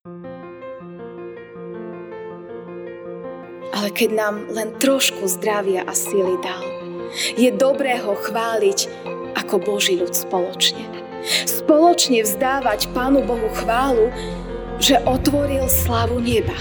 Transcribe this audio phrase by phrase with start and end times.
[0.00, 0.16] Ale
[3.92, 6.64] keď nám len trošku zdravia a sily dal,
[7.36, 8.88] je dobré ho chváliť
[9.36, 10.88] ako Boží ľud spoločne.
[11.44, 14.08] Spoločne vzdávať Pánu Bohu chválu,
[14.80, 16.56] že otvoril slavu neba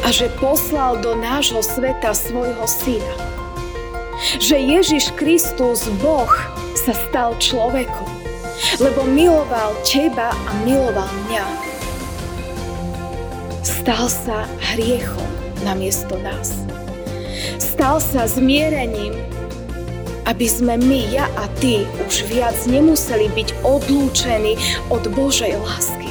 [0.00, 3.20] a že poslal do nášho sveta svojho syna.
[4.40, 6.32] Že Ježiš Kristus, Boh,
[6.72, 8.15] sa stal človekom,
[8.80, 11.46] lebo miloval teba a miloval mňa.
[13.62, 15.30] Stal sa hriechom
[15.62, 16.54] namiesto nás.
[17.58, 19.14] Stal sa zmierením,
[20.26, 24.58] aby sme my, ja a ty, už viac nemuseli byť odlúčení
[24.90, 26.06] od Božej lásky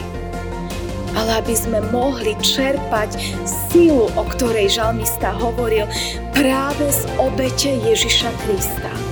[1.16, 3.16] ale aby sme mohli čerpať
[3.48, 5.88] sílu, o ktorej žalmista hovoril,
[6.36, 9.05] práve z obete Ježiša Krista.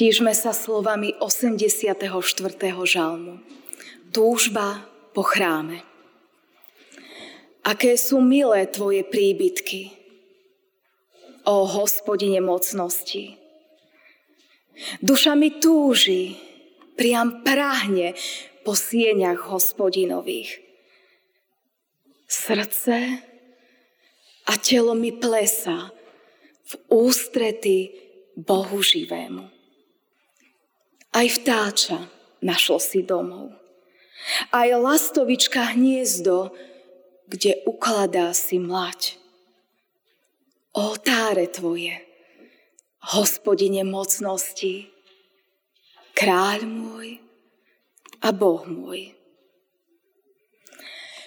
[0.00, 1.92] Stížme sa slovami 84.
[2.88, 3.36] žalmu.
[4.08, 5.84] Túžba po chráme.
[7.60, 9.92] Aké sú milé tvoje príbytky,
[11.44, 13.36] o hospodine mocnosti.
[15.04, 16.32] Duša mi túži,
[16.96, 18.16] priam prahne
[18.64, 20.64] po sieňach hospodinových.
[22.24, 23.20] Srdce
[24.48, 25.92] a telo mi plesa
[26.64, 27.92] v ústrety
[28.32, 29.59] Bohu živému.
[31.10, 32.06] Aj vtáča
[32.38, 33.50] našlo si domov.
[34.54, 36.54] Aj lastovička hniezdo,
[37.26, 39.18] kde ukladá si mlať.
[40.76, 41.98] Oltáre tvoje–
[43.16, 44.92] hospodine mocnosti,
[46.12, 47.08] kráľ môj
[48.20, 49.16] a Boh môj.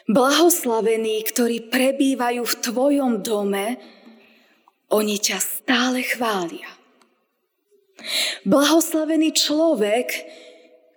[0.05, 3.79] Blahoslavení, ktorí prebývajú v tvojom dome,
[4.91, 6.67] oni ťa stále chvália.
[8.47, 10.07] Blahoslavený človek,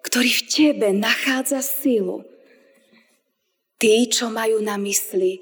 [0.03, 2.27] ktorý v tebe nachádza silu.
[3.77, 5.41] Tí, čo majú na mysli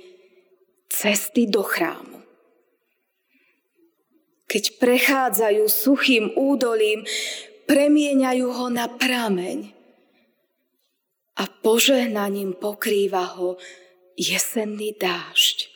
[0.90, 2.14] cesty do chrámu
[4.54, 7.02] keď prechádzajú suchým údolím,
[7.66, 9.74] premieňajú ho na prameň
[11.34, 13.58] a požehnaním pokrýva ho
[14.14, 15.73] jesenný dážď.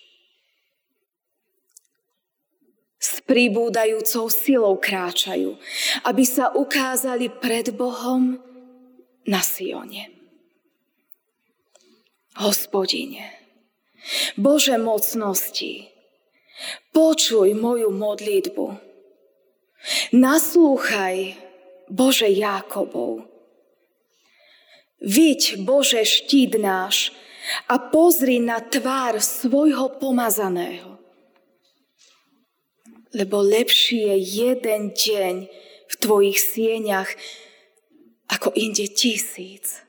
[3.09, 5.57] S pribúdajúcou silou kráčajú,
[6.05, 8.37] aby sa ukázali pred Bohom
[9.25, 10.13] na Sione.
[12.37, 13.33] Hospodine,
[14.37, 15.89] Bože mocnosti,
[16.91, 18.67] Počuj moju modlitbu.
[20.11, 21.39] Naslúchaj,
[21.87, 23.31] Bože Jákobov.
[24.99, 27.15] Viď, Bože, štít náš
[27.71, 30.98] a pozri na tvár svojho pomazaného.
[33.17, 35.35] Lebo lepší je jeden deň
[35.89, 37.09] v tvojich sieňach
[38.29, 39.81] ako inde tisíc.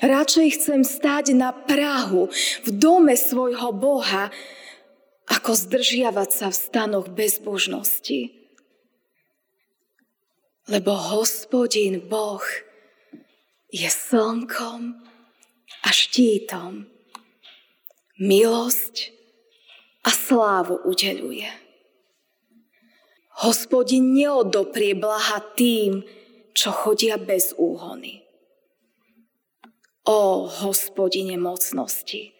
[0.00, 2.32] Radšej chcem stáť na Prahu
[2.64, 4.32] v dome svojho Boha,
[5.26, 8.30] ako zdržiavať sa v stanoch bezbožnosti.
[10.70, 12.42] Lebo hospodin Boh
[13.74, 14.96] je slnkom
[15.82, 16.86] a štítom.
[18.16, 19.15] Milosť
[20.06, 21.50] a slávu udeluje.
[23.42, 26.06] Hospodin neodoprie blaha tým,
[26.56, 28.24] čo chodia bez úhony.
[30.06, 32.36] O hospodine mocnosti,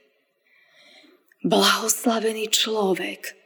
[1.47, 3.39] Blahoslavený človek,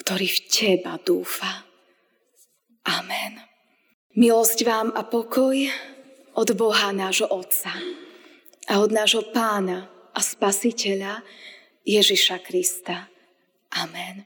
[0.00, 1.68] ktorý v teba dúfa.
[2.88, 3.44] Amen.
[4.16, 5.68] Milosť vám a pokoj
[6.32, 7.76] od Boha nášho Otca
[8.72, 9.84] a od nášho Pána
[10.16, 11.20] a Spasiteľa
[11.82, 13.10] Ježiša Krista.
[13.74, 14.22] Amen.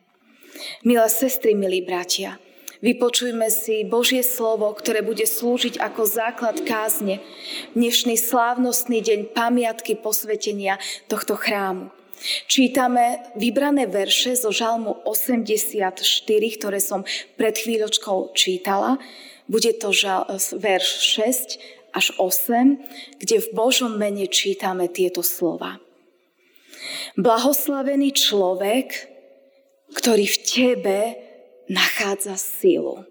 [0.84, 2.36] Milé sestry, milí bratia,
[2.84, 7.24] vypočujme si Božie slovo, ktoré bude slúžiť ako základ kázne
[7.72, 10.76] dnešný slávnostný deň pamiatky posvetenia
[11.08, 11.88] tohto chrámu.
[12.48, 15.96] Čítame vybrané verše zo Žalmu 84,
[16.60, 17.08] ktoré som
[17.40, 19.00] pred chvíľočkou čítala.
[19.48, 20.88] Bude to žal, verš
[21.24, 25.85] 6 až 8, kde v Božom mene čítame tieto slova.
[27.16, 29.08] Blahoslavený človek,
[29.94, 30.98] ktorý v tebe
[31.72, 33.04] nachádza silu.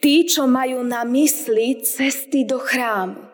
[0.00, 3.30] Tí, čo majú na mysli cesty do chrámu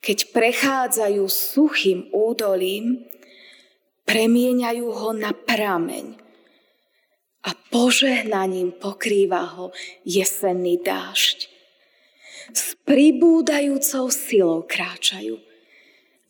[0.00, 3.04] keď prechádzajú suchým údolím,
[4.08, 6.16] premieňajú ho na prameň
[7.44, 11.52] a požehnaním pokrýva ho jesenný dážď.
[12.50, 15.38] S pribúdajúcou silou kráčajú,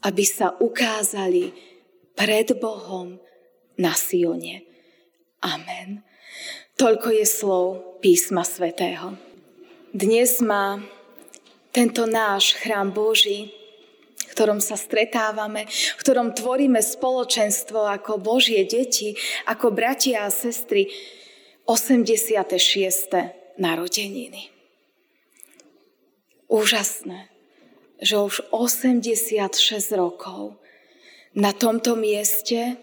[0.05, 1.53] aby sa ukázali
[2.17, 3.21] pred Bohom
[3.77, 4.65] na Sione.
[5.41, 6.05] Amen.
[6.77, 7.65] Toľko je slov
[8.01, 9.17] písma svätého.
[9.93, 10.81] Dnes má
[11.73, 13.53] tento náš chrám Boží,
[14.21, 19.17] v ktorom sa stretávame, v ktorom tvoríme spoločenstvo ako Božie deti,
[19.49, 20.89] ako bratia a sestry,
[21.67, 22.39] 86.
[23.59, 24.51] narodeniny.
[26.51, 27.31] Úžasné,
[28.01, 29.61] že už 86
[29.93, 30.57] rokov
[31.37, 32.81] na tomto mieste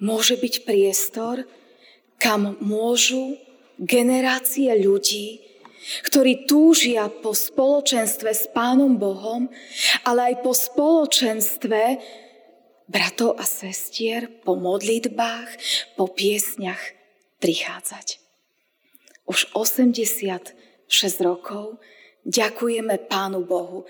[0.00, 1.44] môže byť priestor,
[2.16, 3.36] kam môžu
[3.76, 5.44] generácie ľudí,
[6.02, 9.46] ktorí túžia po spoločenstve s Pánom Bohom,
[10.02, 11.82] ale aj po spoločenstve
[12.90, 15.50] bratov a sestier, po modlitbách,
[15.94, 16.80] po piesňach
[17.38, 18.18] prichádzať.
[19.26, 20.54] Už 86
[21.22, 21.82] rokov
[22.26, 23.86] ďakujeme Pánu Bohu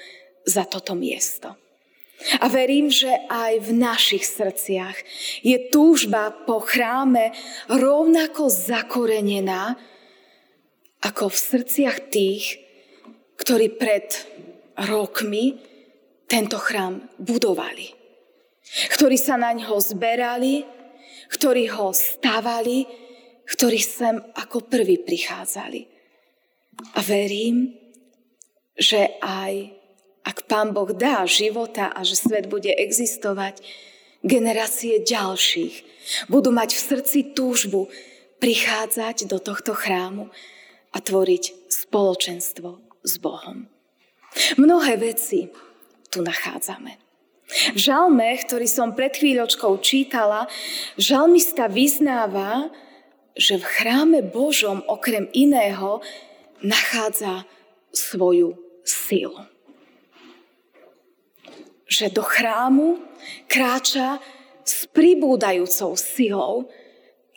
[0.47, 1.59] za toto miesto.
[2.41, 4.97] A verím, že aj v našich srdciach
[5.45, 7.37] je túžba po chráme
[7.69, 9.77] rovnako zakorenená,
[11.05, 12.57] ako v srdciach tých,
[13.37, 14.17] ktorí pred
[14.89, 15.61] rokmi
[16.25, 17.93] tento chrám budovali.
[18.97, 20.65] Ktorí sa na ňo zberali,
[21.31, 22.89] ktorí ho stavali,
[23.47, 25.81] ktorí sem ako prví prichádzali.
[26.97, 27.77] A verím,
[28.75, 29.77] že aj
[30.47, 33.59] Pán Boh dá života a že svet bude existovať,
[34.23, 35.75] generácie ďalších
[36.31, 37.91] budú mať v srdci túžbu
[38.39, 40.31] prichádzať do tohto chrámu
[40.95, 43.67] a tvoriť spoločenstvo s Bohom.
[44.55, 45.51] Mnohé veci
[46.11, 46.95] tu nachádzame.
[47.75, 50.51] V žalme, ktorý som pred chvíľočkou čítala,
[50.99, 52.71] žalmista vyznáva,
[53.39, 56.03] že v chráme Božom okrem iného
[56.63, 57.47] nachádza
[57.95, 59.56] svoju silu
[61.87, 62.99] že do chrámu
[63.47, 64.19] kráča
[64.67, 66.67] s pribúdajúcou silou,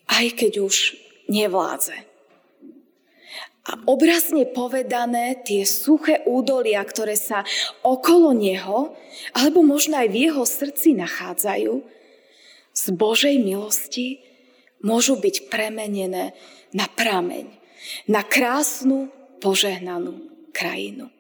[0.10, 0.98] aj keď už
[1.30, 2.10] nevládze.
[3.70, 7.46] A obrazne povedané, tie suché údolia, ktoré sa
[7.86, 8.98] okolo neho,
[9.38, 11.74] alebo možno aj v jeho srdci nachádzajú,
[12.74, 14.26] z Božej milosti
[14.82, 16.34] môžu byť premenené
[16.74, 17.46] na prameň,
[18.10, 20.18] na krásnu, požehnanú
[20.50, 21.14] krajinu.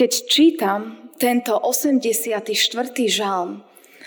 [0.00, 2.48] Keď čítam tento 84.
[3.04, 3.60] žalm,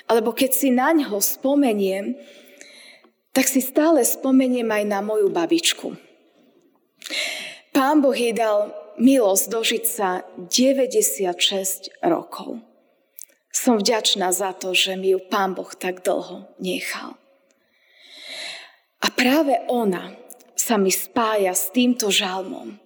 [0.10, 2.18] alebo keď si na ňo spomeniem,
[3.30, 5.94] tak si stále spomeniem aj na moju babičku.
[7.78, 12.58] Pán Boh jej dal milosť dožiť sa 96 rokov.
[13.54, 17.22] Som vďačná za to, že mi ju Pán Boh tak dlho nechal.
[18.98, 20.18] A práve ona
[20.58, 22.82] sa mi spája s týmto žalmom.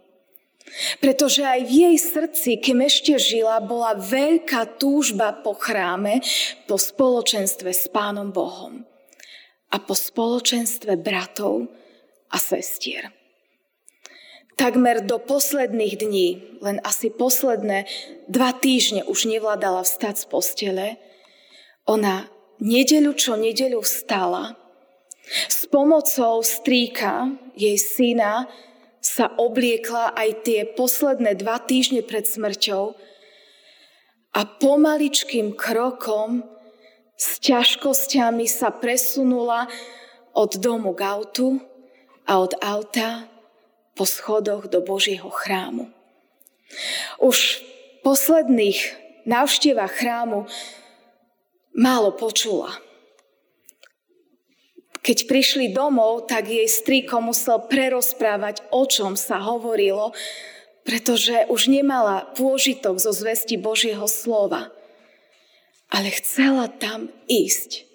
[0.99, 6.19] Pretože aj v jej srdci, kým ešte žila, bola veľká túžba po chráme,
[6.67, 8.83] po spoločenstve s Pánom Bohom
[9.71, 11.71] a po spoločenstve bratov
[12.31, 13.11] a sestier.
[14.57, 16.29] Takmer do posledných dní,
[16.65, 17.85] len asi posledné
[18.25, 20.87] dva týždne už nevládala vstať z postele,
[21.85, 22.25] ona
[22.57, 24.57] nedeľu čo nedeľu vstala,
[25.27, 28.47] s pomocou strýka, jej syna,
[29.01, 32.97] sa obliekla aj tie posledné dva týždne pred smrťou
[34.37, 36.45] a pomaličkým krokom
[37.17, 39.65] s ťažkosťami sa presunula
[40.37, 41.57] od domu k autu
[42.29, 43.25] a od auta
[43.97, 45.89] po schodoch do Božieho chrámu.
[47.17, 47.61] Už v
[48.05, 48.79] posledných
[49.25, 50.45] návštevách chrámu
[51.73, 52.77] málo počula.
[55.07, 60.11] Keď prišli domov, tak jej strýko musel prerozprávať, o čom sa hovorilo,
[60.83, 64.67] pretože už nemala pôžitok zo zvesti Božieho slova.
[65.87, 67.87] Ale chcela tam ísť.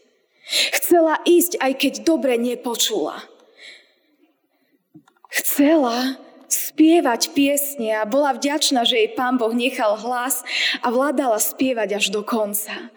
[0.72, 3.20] Chcela ísť, aj keď dobre nepočula.
[5.28, 6.16] Chcela
[6.48, 10.40] spievať piesne a bola vďačná, že jej pán Boh nechal hlas
[10.80, 12.88] a vládala spievať až do konca.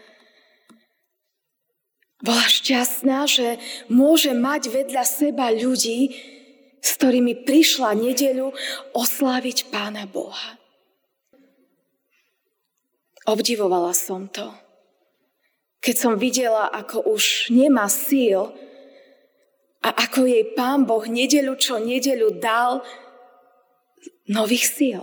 [2.26, 6.10] Bola šťastná, že môže mať vedľa seba ľudí,
[6.82, 8.50] s ktorými prišla nedeľu
[8.98, 10.58] osláviť Pána Boha.
[13.30, 14.50] Obdivovala som to.
[15.86, 18.50] Keď som videla, ako už nemá síl
[19.86, 22.82] a ako jej Pán Boh nedeľu čo nedeľu dal
[24.26, 25.02] nových síl.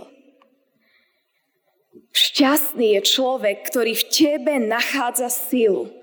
[2.11, 6.02] Šťastný je človek, ktorý v tebe nachádza sílu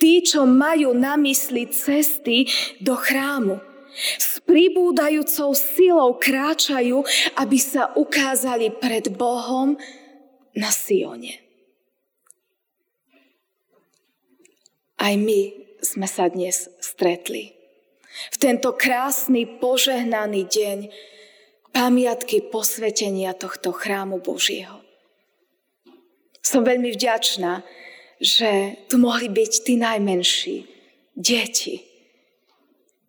[0.00, 2.48] Tí, čo majú na mysli cesty
[2.80, 3.60] do chrámu,
[3.94, 7.04] s pribúdajúcou silou kráčajú,
[7.36, 9.76] aby sa ukázali pred Bohom
[10.56, 11.44] na Sione.
[14.96, 15.40] Aj my
[15.82, 17.52] sme sa dnes stretli.
[18.32, 20.78] V tento krásny, požehnaný deň
[21.72, 24.84] pamiatky posvetenia tohto chrámu Božieho.
[26.44, 27.64] Som veľmi vďačná,
[28.22, 30.56] že tu mohli byť tí najmenší,
[31.18, 31.82] deti,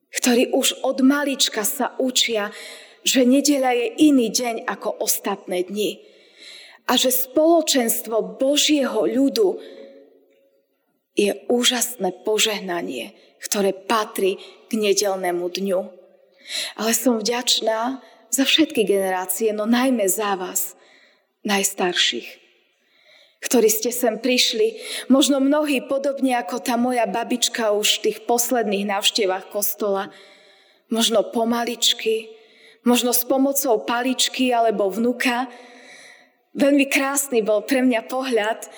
[0.10, 2.50] ktorí už od malička sa učia,
[3.06, 6.02] že nedeľa je iný deň ako ostatné dni.
[6.90, 9.62] A že spoločenstvo Božieho ľudu
[11.14, 15.82] je úžasné požehnanie, ktoré patrí k nedelnému dňu.
[16.76, 18.02] Ale som vďačná
[18.34, 20.74] za všetky generácie, no najmä za vás,
[21.46, 22.43] najstarších
[23.44, 24.80] ktorí ste sem prišli.
[25.12, 30.08] Možno mnohí, podobne ako tá moja babička už v tých posledných návštevách kostola.
[30.88, 32.32] Možno pomaličky,
[32.88, 35.52] možno s pomocou paličky alebo vnuka.
[36.56, 38.70] Veľmi krásny bol pre mňa pohľad,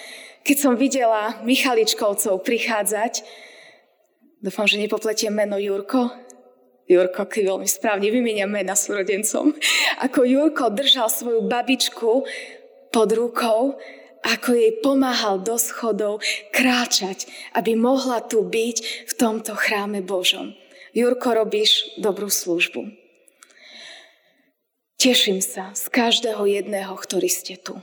[0.41, 3.21] keď som videla Michaličkovcov prichádzať.
[4.41, 6.09] Dúfam, že nepopletiem meno Jurko.
[6.85, 9.57] Jurko, keď veľmi správne vymenia mena súrodencom.
[10.05, 12.25] Ako Jurko držal svoju babičku
[12.93, 13.75] pod rukou
[14.25, 20.57] ako jej pomáhal do schodov kráčať, aby mohla tu byť v tomto chráme Božom.
[20.97, 22.89] Jurko, robíš dobrú službu.
[24.97, 27.77] Teším sa z každého jedného, ktorý ste tu.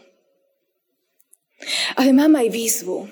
[1.95, 3.07] Ale mám aj výzvu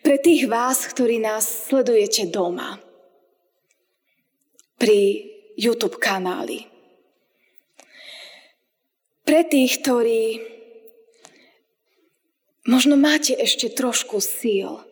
[0.00, 2.80] pre tých vás, ktorí nás sledujete doma,
[4.78, 5.26] pri
[5.58, 6.64] YouTube kanáli.
[9.26, 10.22] Pre tých, ktorí
[12.66, 14.82] Možno máte ešte trošku síl.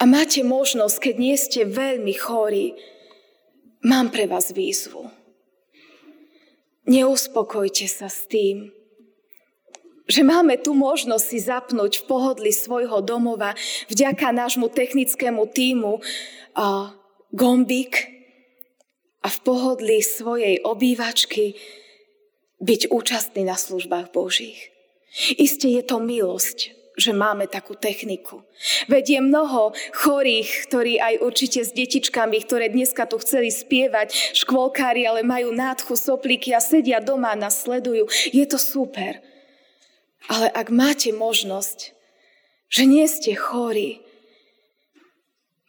[0.00, 2.76] A máte možnosť, keď nie ste veľmi chorí,
[3.84, 5.12] mám pre vás výzvu.
[6.88, 8.72] Neuspokojte sa s tým,
[10.10, 13.54] že máme tu možnosť si zapnúť v pohodli svojho domova
[13.86, 16.02] vďaka nášmu technickému týmu
[16.58, 16.90] a
[17.30, 18.10] gombík
[19.22, 21.54] a v pohodli svojej obývačky
[22.58, 24.79] byť účastný na službách Božích.
[25.38, 28.46] Isté je to milosť, že máme takú techniku.
[28.86, 35.08] Veď je mnoho chorých, ktorí aj určite s detičkami, ktoré dneska tu chceli spievať, škôlkári,
[35.08, 38.06] ale majú nádchu, soplíky a sedia doma a nás sledujú.
[38.30, 39.18] Je to super.
[40.28, 41.96] Ale ak máte možnosť,
[42.70, 44.04] že nie ste chorí,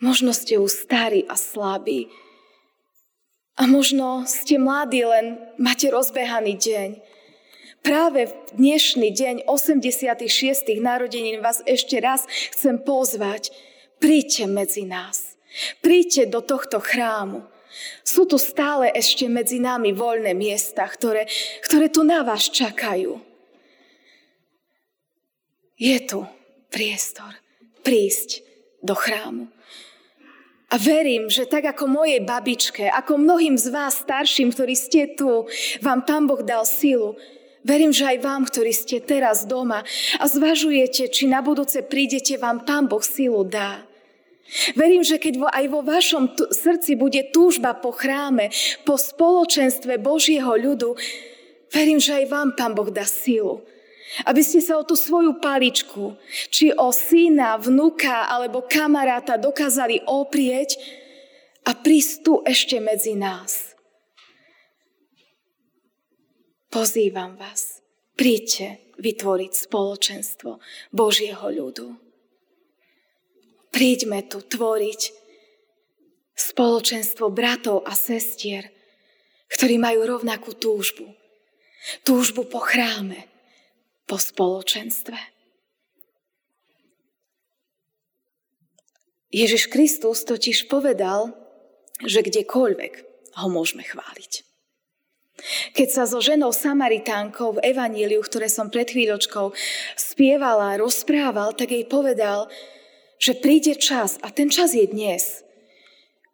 [0.03, 2.12] možno ste už starí a slabí,
[3.60, 6.89] a možno ste mladí, len máte rozbehaný deň,
[7.81, 10.21] Práve v dnešný deň 86.
[10.77, 13.50] narodenín vás ešte raz chcem pozvať.
[13.97, 15.33] Príďte medzi nás.
[15.81, 17.41] Príďte do tohto chrámu.
[18.05, 21.25] Sú tu stále ešte medzi nami voľné miesta, ktoré,
[21.65, 23.17] ktoré tu na vás čakajú.
[25.73, 26.21] Je tu
[26.69, 27.33] priestor
[27.81, 28.45] prísť
[28.85, 29.50] do chrámu.
[30.69, 35.50] A verím, že tak ako mojej babičke, ako mnohým z vás starším, ktorí ste tu,
[35.81, 37.17] vám Pán Boh dal silu,
[37.62, 39.86] Verím, že aj vám, ktorí ste teraz doma
[40.18, 43.86] a zvažujete, či na budúce prídete, vám Pán Boh silu dá.
[44.75, 48.51] Verím, že keď aj vo vašom t- srdci bude túžba po chráme,
[48.84, 50.98] po spoločenstve Božieho ľudu,
[51.72, 53.63] verím, že aj vám Pán Boh dá silu.
[54.27, 56.20] Aby ste sa o tú svoju paličku,
[56.51, 60.75] či o syna, vnuka alebo kamaráta dokázali oprieť
[61.63, 63.72] a prísť tu ešte medzi nás.
[66.71, 67.83] Pozývam vás,
[68.15, 70.63] príďte vytvoriť spoločenstvo
[70.95, 71.99] Božieho ľudu.
[73.75, 75.11] Príďme tu tvoriť
[76.31, 78.71] spoločenstvo bratov a sestier,
[79.51, 81.11] ktorí majú rovnakú túžbu.
[82.07, 83.27] Túžbu po chráme,
[84.07, 85.19] po spoločenstve.
[89.27, 91.35] Ježiš Kristus totiž povedal,
[91.99, 92.93] že kdekoľvek
[93.43, 94.50] ho môžeme chváliť.
[95.74, 99.53] Keď sa so ženou Samaritánkou v Evaníliu, ktoré som pred chvíľočkou
[99.98, 102.48] spievala, rozprával, tak jej povedal,
[103.21, 105.45] že príde čas, a ten čas je dnes,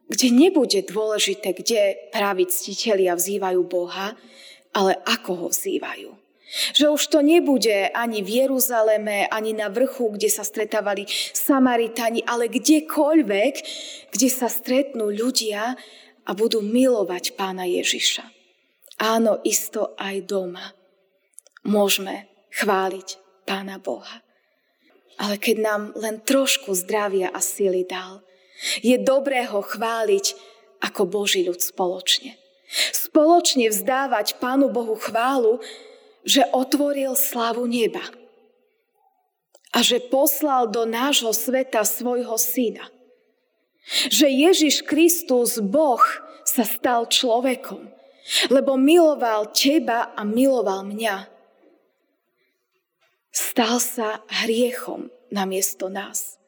[0.08, 4.16] kde nebude dôležité, kde praví ctitelia vzývajú Boha,
[4.72, 6.16] ale ako ho vzývajú.
[6.48, 11.04] Že už to nebude ani v Jeruzaleme, ani na vrchu, kde sa stretávali
[11.36, 13.54] Samaritani, ale kdekoľvek,
[14.16, 15.76] kde sa stretnú ľudia
[16.24, 18.37] a budú milovať pána Ježiša.
[18.98, 20.74] Áno, isto aj doma
[21.68, 24.26] môžeme chváliť Pána Boha.
[25.18, 28.22] Ale keď nám len trošku zdravia a sily dal,
[28.82, 30.34] je dobré ho chváliť
[30.82, 32.38] ako Boží ľud spoločne.
[32.94, 35.62] Spoločne vzdávať Pánu Bohu chválu,
[36.28, 38.04] že otvoril slavu neba
[39.72, 42.90] a že poslal do nášho sveta svojho syna.
[44.12, 46.04] Že Ježiš Kristus, Boh,
[46.44, 47.88] sa stal človekom,
[48.52, 51.28] lebo miloval teba a miloval mňa.
[53.32, 56.42] Stal sa hriechom namiesto nás.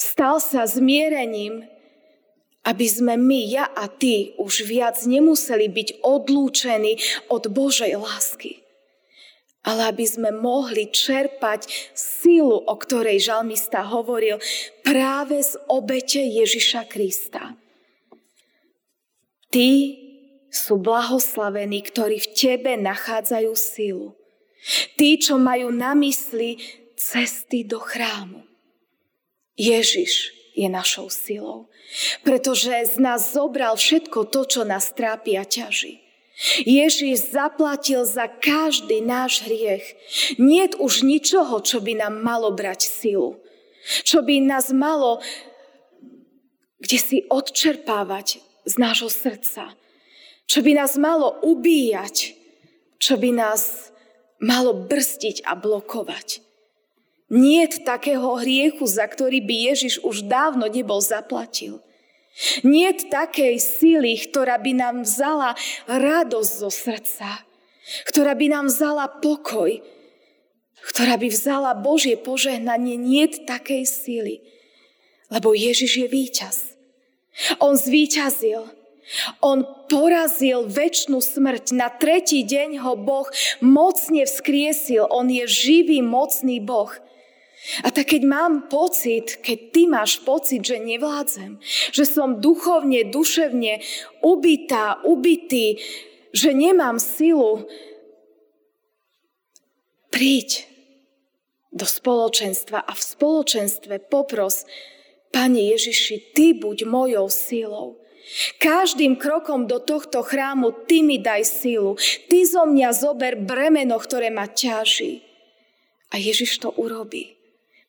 [0.00, 1.66] Stal sa zmierením,
[2.66, 6.98] aby sme my, ja a ty, už viac nemuseli byť odlúčení
[7.30, 8.66] od Božej lásky
[9.66, 14.38] ale aby sme mohli čerpať sílu, o ktorej žalmista hovoril,
[14.86, 17.58] práve z obete Ježiša Krista.
[19.50, 20.05] Tí
[20.50, 24.08] sú blahoslavení, ktorí v tebe nachádzajú sílu.
[24.98, 26.58] Tí, čo majú na mysli
[26.98, 28.42] cesty do chrámu.
[29.54, 31.68] Ježiš je našou silou,
[32.24, 36.02] pretože z nás zobral všetko to, čo nás trápi a ťaží.
[36.68, 39.96] Ježiš zaplatil za každý náš hriech.
[40.36, 43.40] Nie už ničoho, čo by nám malo brať silu.
[44.04, 45.24] Čo by nás malo
[46.80, 49.72] kde si odčerpávať z nášho srdca.
[50.46, 52.38] Čo by nás malo ubíjať.
[52.96, 53.92] Čo by nás
[54.40, 56.44] malo brzdiť a blokovať.
[57.26, 61.82] Nie takého hriechu, za ktorý by Ježiš už dávno nebol zaplatil.
[62.62, 65.56] Nie takej síly, ktorá by nám vzala
[65.88, 67.42] radosť zo srdca,
[68.06, 69.80] ktorá by nám vzala pokoj,
[70.86, 74.44] ktorá by vzala Božie požehnanie, nie takej síly,
[75.32, 76.56] lebo Ježiš je víťaz.
[77.58, 78.75] On zvíťazil.
[79.38, 81.74] On porazil väčšinu smrť.
[81.78, 83.30] Na tretí deň ho Boh
[83.62, 85.06] mocne vzkriesil.
[85.08, 86.90] On je živý, mocný Boh.
[87.82, 91.58] A tak keď mám pocit, keď ty máš pocit, že nevládzem,
[91.90, 93.82] že som duchovne, duševne
[94.22, 95.82] ubitá, ubitý,
[96.30, 97.66] že nemám silu,
[100.14, 100.70] príď
[101.74, 104.64] do spoločenstva a v spoločenstve popros,
[105.34, 108.00] Pane Ježiši, Ty buď mojou silou.
[108.58, 111.94] Každým krokom do tohto chrámu Ty mi daj silu.
[112.26, 115.22] Ty zo mňa zober bremeno, ktoré ma ťaží.
[116.10, 117.38] A Ježiš to urobí.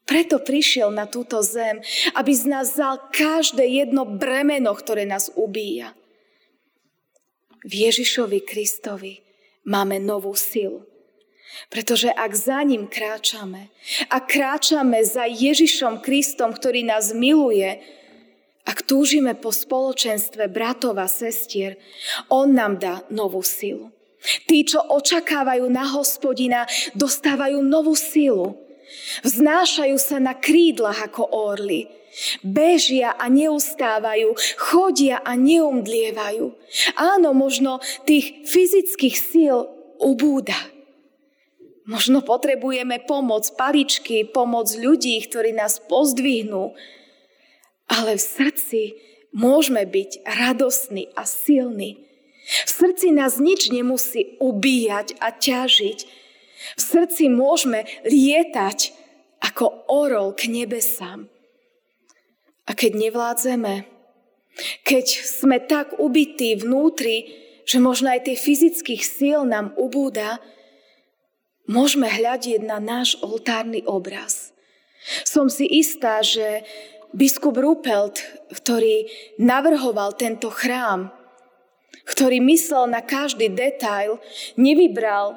[0.08, 1.84] Preto prišiel na túto zem,
[2.16, 5.92] aby z nás vzal každé jedno bremeno, ktoré nás ubíja.
[7.68, 9.20] V Ježišovi Kristovi
[9.68, 10.88] máme novú silu.
[11.68, 13.68] Pretože ak za ním kráčame
[14.08, 17.82] a kráčame za Ježišom Kristom, ktorý nás miluje,
[18.68, 21.80] ak túžime po spoločenstve bratov a sestier,
[22.28, 23.96] on nám dá novú silu.
[24.44, 28.60] Tí, čo očakávajú na hospodina, dostávajú novú silu.
[29.24, 31.88] Vznášajú sa na krídlach ako orly.
[32.42, 36.50] Bežia a neustávajú, chodia a neumdlievajú.
[36.98, 37.78] Áno, možno
[38.10, 39.70] tých fyzických síl
[40.02, 40.58] ubúda.
[41.88, 46.76] Možno potrebujeme pomoc paličky, pomoc ľudí, ktorí nás pozdvihnú.
[47.88, 48.82] Ale v srdci
[49.32, 52.04] môžeme byť radosní a silní.
[52.48, 56.00] V srdci nás nič nemusí ubíjať a ťažiť,
[56.76, 58.96] v srdci môžeme lietať
[59.44, 61.30] ako orol k nebesám.
[62.68, 63.88] A keď nevládzeme,
[64.84, 67.30] keď sme tak ubití vnútri,
[67.68, 70.42] že možno aj tie fyzických síl nám ubúda,
[71.70, 74.56] môžeme hľadiť na náš oltárny obraz.
[75.24, 76.66] Som si istá, že
[77.14, 78.20] biskup Rupelt,
[78.52, 79.08] ktorý
[79.40, 81.12] navrhoval tento chrám,
[82.08, 84.20] ktorý myslel na každý detail,
[84.56, 85.36] nevybral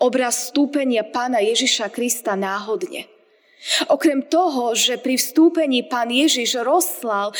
[0.00, 3.04] obraz stúpenia pána Ježiša Krista náhodne.
[3.92, 7.36] Okrem toho, že pri vstúpení pán Ježiš rozslal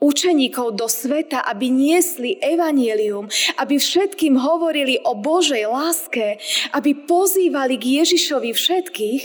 [0.00, 3.28] učeníkov do sveta, aby niesli evanielium,
[3.60, 6.40] aby všetkým hovorili o Božej láske,
[6.72, 9.22] aby pozývali k Ježišovi všetkých,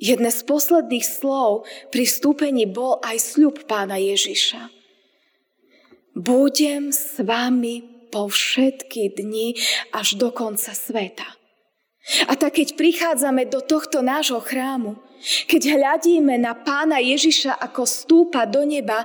[0.00, 4.72] jedné z posledných slov pri vstúpení bol aj sľub pána Ježiša.
[6.16, 9.54] Budem s vami po všetky dni
[9.94, 11.38] až do konca sveta.
[12.26, 14.98] A tak keď prichádzame do tohto nášho chrámu,
[15.46, 19.04] keď hľadíme na pána Ježiša, ako stúpa do neba,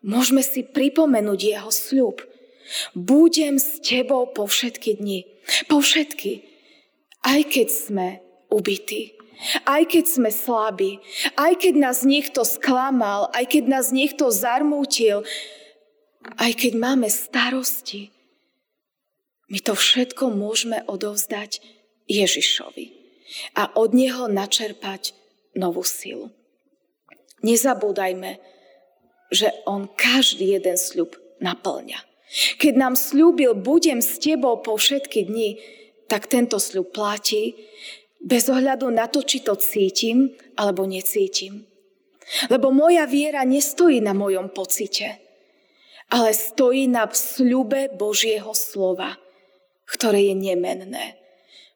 [0.00, 2.24] môžeme si pripomenúť jeho sľub.
[2.96, 5.28] Budem s tebou po všetky dni.
[5.70, 6.42] Po všetky.
[7.22, 8.06] Aj keď sme
[8.50, 9.15] ubití.
[9.68, 10.98] Aj keď sme slabí,
[11.36, 15.22] aj keď nás niekto sklamal, aj keď nás niekto zarmútil,
[16.40, 18.10] aj keď máme starosti,
[19.46, 21.62] my to všetko môžeme odovzdať
[22.10, 22.86] Ježišovi
[23.54, 25.14] a od Neho načerpať
[25.54, 26.34] novú silu.
[27.46, 28.42] Nezabúdajme,
[29.30, 31.98] že On každý jeden sľub naplňa.
[32.58, 35.50] Keď nám slúbil, budem s tebou po všetky dni,
[36.10, 37.54] tak tento sľub platí
[38.22, 41.66] bez ohľadu na to, či to cítim alebo necítim.
[42.50, 45.22] Lebo moja viera nestojí na mojom pocite,
[46.10, 49.14] ale stojí na sľube Božieho slova,
[49.86, 51.14] ktoré je nemenné.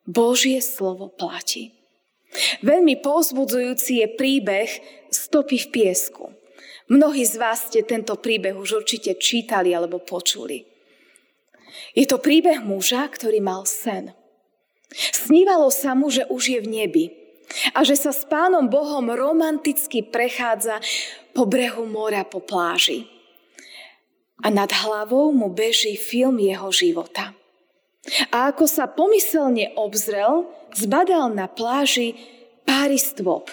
[0.02, 1.70] Božie slovo platí.
[2.62, 4.70] Veľmi povzbudzujúci je príbeh
[5.10, 6.34] Stopy v piesku.
[6.90, 10.66] Mnohí z vás ste tento príbeh už určite čítali alebo počuli.
[11.94, 14.14] Je to príbeh muža, ktorý mal sen.
[14.94, 17.04] Snívalo sa mu, že už je v nebi
[17.74, 20.78] a že sa s pánom Bohom romanticky prechádza
[21.34, 23.06] po brehu mora po pláži.
[24.40, 27.36] A nad hlavou mu beží film jeho života.
[28.32, 32.16] A ako sa pomyselne obzrel, zbadal na pláži
[32.64, 33.52] páry stôp.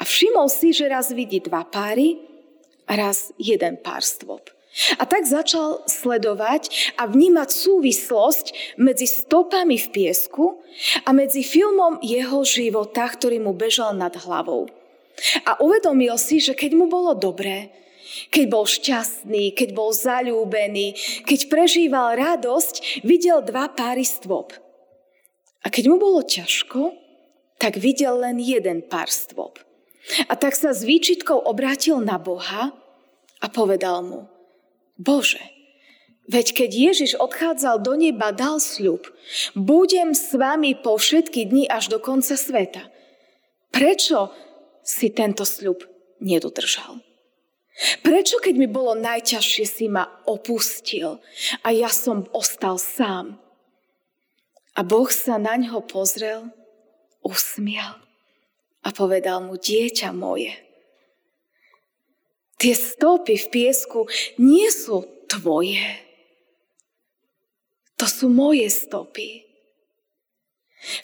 [0.00, 2.16] A všimol si, že raz vidí dva páry
[2.88, 4.55] a raz jeden pár stôp.
[5.00, 10.60] A tak začal sledovať a vnímať súvislosť medzi stopami v piesku
[11.08, 14.68] a medzi filmom jeho života, ktorý mu bežal nad hlavou.
[15.48, 17.72] A uvedomil si, že keď mu bolo dobré,
[18.28, 20.92] keď bol šťastný, keď bol zalúbený,
[21.24, 24.52] keď prežíval radosť, videl dva páry stôp.
[25.64, 26.92] A keď mu bolo ťažko,
[27.56, 29.56] tak videl len jeden pár stôp.
[30.28, 32.76] A tak sa s výčitkou obrátil na Boha
[33.40, 34.20] a povedal mu–
[34.96, 35.40] Bože,
[36.28, 39.04] veď keď Ježiš odchádzal do neba, dal sľub,
[39.52, 42.88] budem s vami po všetky dni až do konca sveta.
[43.70, 44.32] Prečo
[44.80, 45.84] si tento sľub
[46.24, 47.04] nedodržal?
[48.00, 51.20] Prečo, keď mi bolo najťažšie, si ma opustil
[51.60, 53.36] a ja som ostal sám?
[54.76, 56.48] A Boh sa na ňo pozrel,
[57.20, 58.00] usmial
[58.80, 60.56] a povedal mu, dieťa moje,
[62.56, 64.08] Tie stopy v piesku
[64.40, 65.84] nie sú tvoje.
[68.00, 69.44] To sú moje stopy.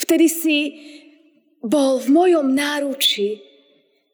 [0.01, 0.59] Vtedy si
[1.61, 3.41] bol v mojom náruči.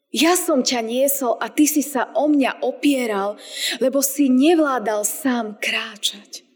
[0.09, 3.37] Ja som ťa niesol a ty si sa o mňa opieral,
[3.79, 6.48] lebo si nevládal sám kráčať.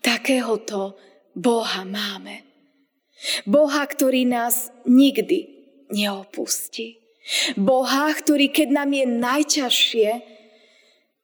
[0.00, 0.96] Takéhoto
[1.36, 2.44] Boha máme.
[3.44, 5.48] Boha, ktorý nás nikdy
[5.92, 7.03] neopustí.
[7.56, 10.10] Boha, ktorý keď nám je najťažšie,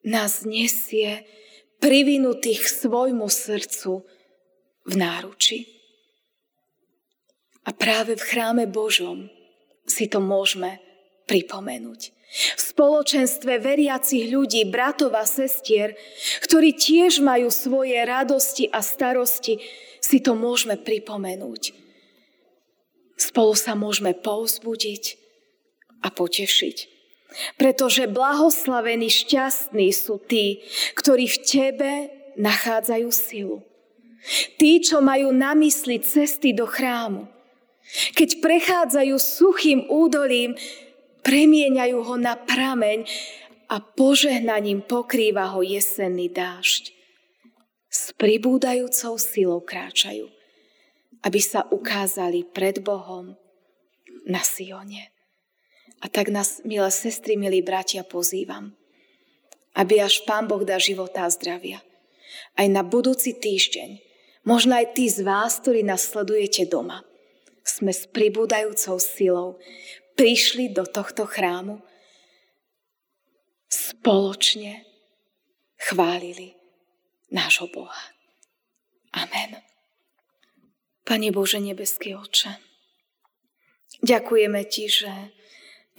[0.08, 1.28] nás nesie
[1.76, 4.04] privinutých k svojmu srdcu
[4.88, 5.58] v náruči.
[7.68, 9.28] A práve v chráme Božom
[9.84, 10.80] si to môžeme
[11.28, 12.16] pripomenúť.
[12.30, 15.98] V spoločenstve veriacich ľudí, bratov a sestier,
[16.46, 19.58] ktorí tiež majú svoje radosti a starosti,
[20.00, 21.76] si to môžeme pripomenúť.
[23.20, 25.19] Spolu sa môžeme povzbudiť,
[26.00, 26.76] a potešiť.
[27.54, 30.66] Pretože blahoslavení šťastní sú tí,
[30.98, 31.92] ktorí v tebe
[32.34, 33.62] nachádzajú silu.
[34.60, 37.30] Tí, čo majú na mysli cesty do chrámu.
[38.18, 40.54] Keď prechádzajú suchým údolím,
[41.24, 43.08] premieňajú ho na prameň
[43.70, 46.92] a požehnaním pokrýva ho jesenný dážď.
[47.90, 50.30] S pribúdajúcou silou kráčajú,
[51.26, 53.34] aby sa ukázali pred Bohom
[54.26, 55.09] na Sione.
[56.00, 58.72] A tak nás, milé sestry, milí bratia, pozývam,
[59.76, 61.84] aby až Pán Boh dá života a zdravia.
[62.56, 64.00] Aj na budúci týždeň,
[64.48, 67.04] možno aj tí z vás, ktorí nás sledujete doma,
[67.62, 69.48] sme s pribúdajúcou silou
[70.16, 71.84] prišli do tohto chrámu
[73.70, 74.82] spoločne
[75.78, 76.56] chválili
[77.30, 78.04] nášho Boha.
[79.14, 79.62] Amen.
[81.06, 82.58] Pane Bože nebeský oče,
[84.02, 85.12] ďakujeme Ti, že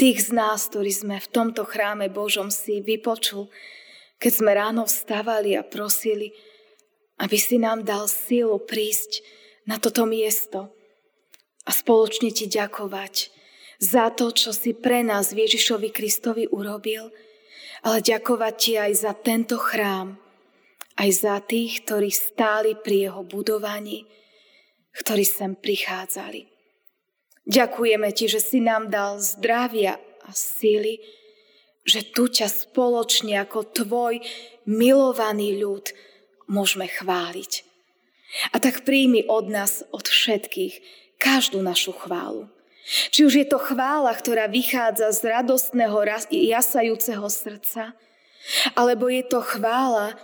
[0.01, 3.53] tých z nás, ktorí sme v tomto chráme Božom si vypočul,
[4.17, 6.33] keď sme ráno vstávali a prosili,
[7.21, 9.21] aby si nám dal silu prísť
[9.69, 10.73] na toto miesto
[11.65, 13.29] a spoločne ti ďakovať
[13.77, 17.13] za to, čo si pre nás Ježišovi Kristovi urobil,
[17.85, 20.17] ale ďakovať ti aj za tento chrám,
[20.97, 24.09] aj za tých, ktorí stáli pri jeho budovaní,
[24.97, 26.50] ktorí sem prichádzali.
[27.51, 31.03] Ďakujeme Ti, že si nám dal zdravia a síly,
[31.83, 34.23] že tu ťa spoločne ako Tvoj
[34.63, 35.91] milovaný ľud
[36.47, 37.67] môžeme chváliť.
[38.55, 40.79] A tak príjmi od nás, od všetkých,
[41.19, 42.47] každú našu chválu.
[43.11, 47.93] Či už je to chvála, ktorá vychádza z radostného, jasajúceho srdca,
[48.79, 50.15] alebo je to chvála,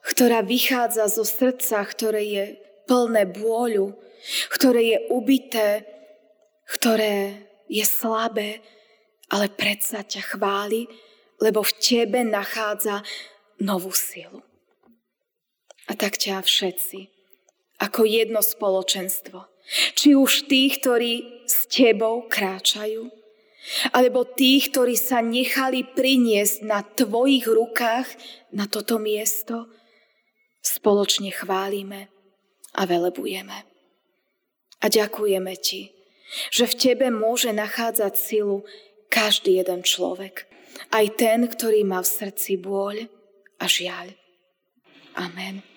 [0.00, 2.44] ktorá vychádza zo srdca, ktoré je
[2.88, 3.94] plné bôľu,
[4.48, 5.93] ktoré je ubité
[6.68, 8.60] ktoré je slabé,
[9.32, 10.86] ale predsa ťa chváli,
[11.40, 13.02] lebo v tebe nachádza
[13.60, 14.44] novú silu.
[15.88, 17.12] A tak ťa všetci,
[17.80, 19.44] ako jedno spoločenstvo,
[19.96, 23.08] či už tí, ktorí s tebou kráčajú,
[23.96, 28.08] alebo tých, ktorí sa nechali priniesť na tvojich rukách
[28.52, 29.72] na toto miesto,
[30.60, 32.12] spoločne chválime
[32.76, 33.64] a velebujeme.
[34.84, 35.93] A ďakujeme ti,
[36.50, 38.66] že v tebe môže nachádzať silu
[39.10, 40.46] každý jeden človek,
[40.90, 43.06] aj ten, ktorý má v srdci bôľ
[43.62, 44.10] a žiaľ.
[45.14, 45.73] Amen.